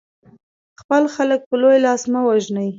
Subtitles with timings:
[0.81, 2.69] خپل خلک په لوی لاس مه وژنئ.